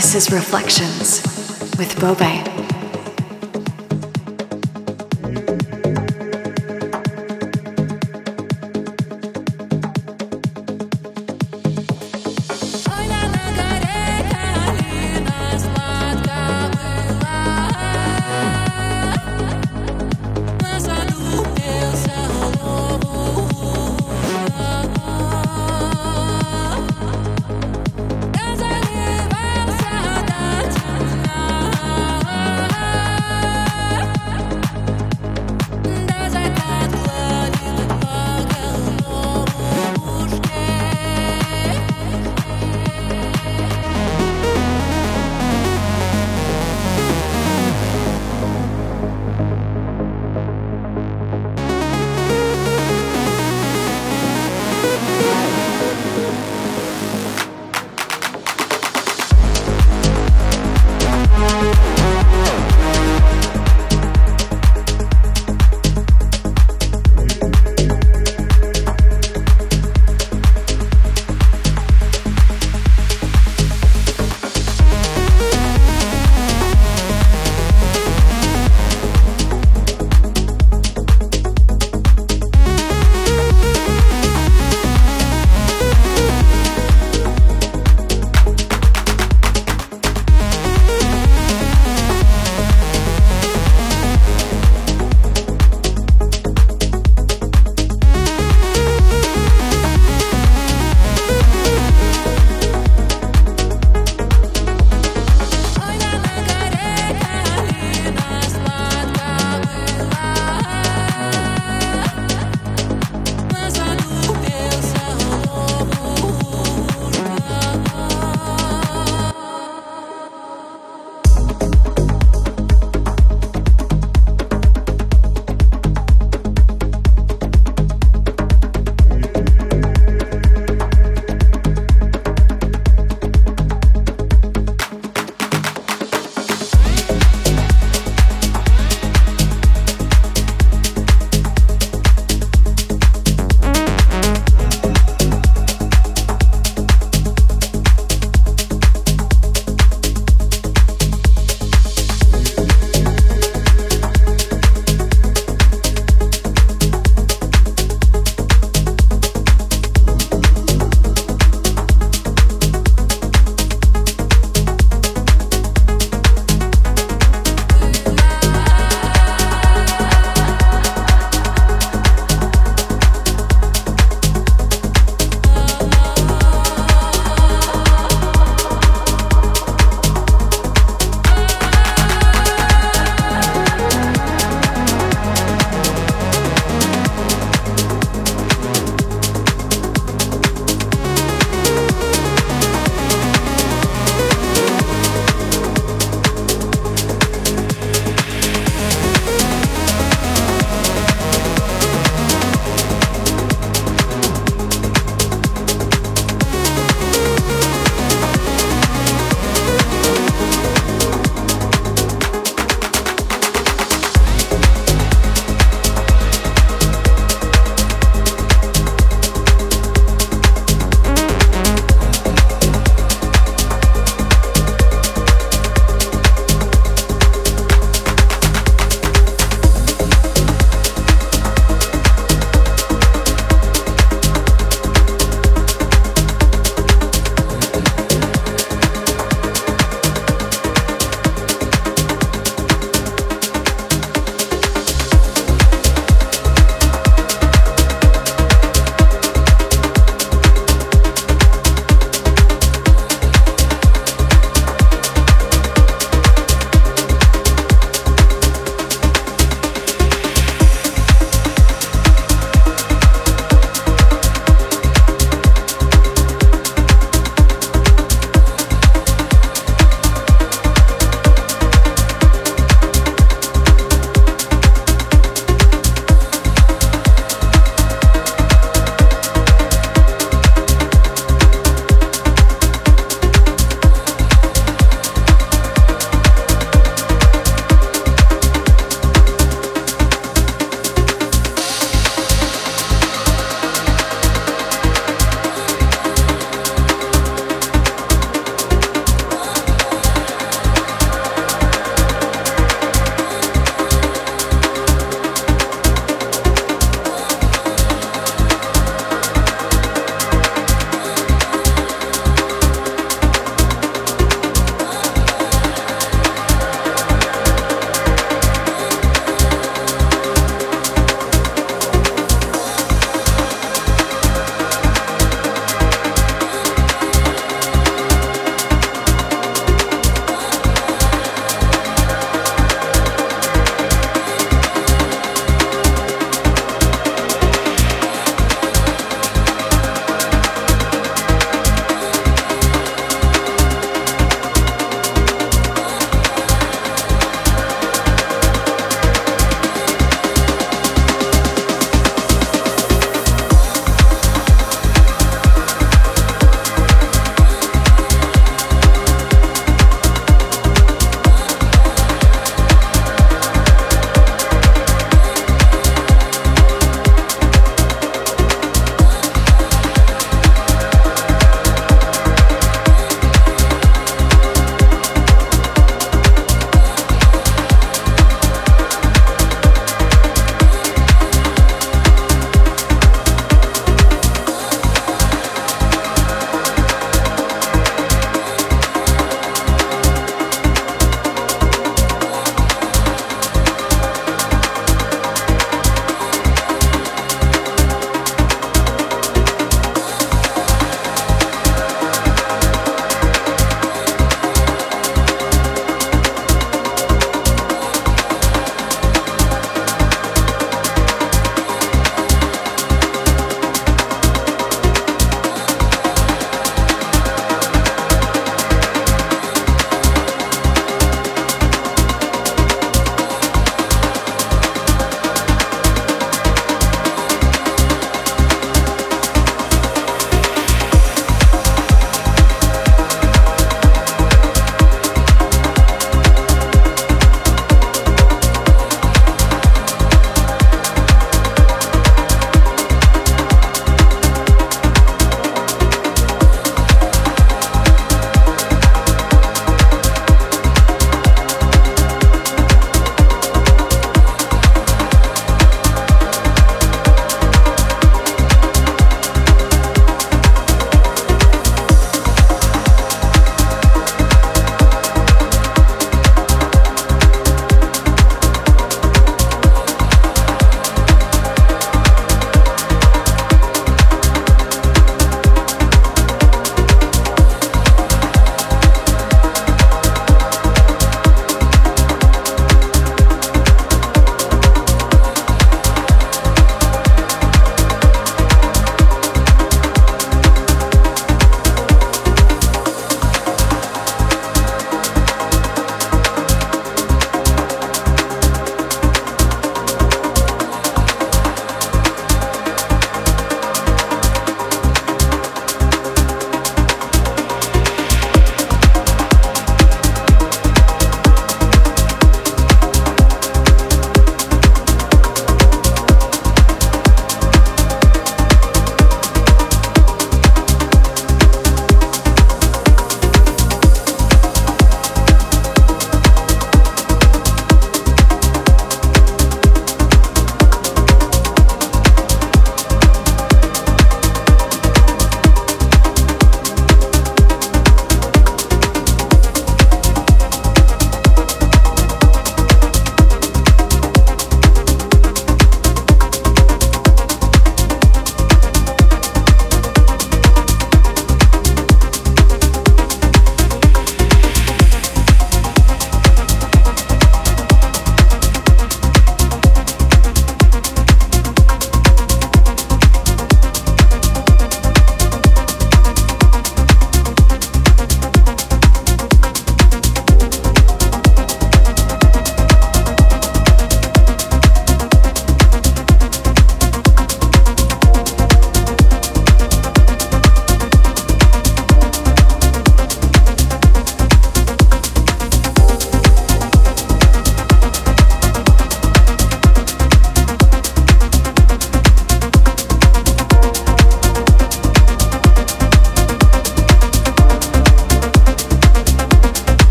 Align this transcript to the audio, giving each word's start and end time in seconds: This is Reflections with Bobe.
This 0.00 0.14
is 0.14 0.32
Reflections 0.32 1.20
with 1.76 1.94
Bobe. 2.00 2.49